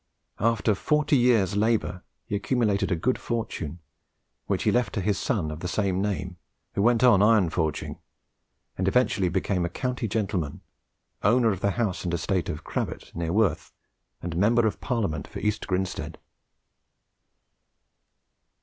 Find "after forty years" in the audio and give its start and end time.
0.39-1.55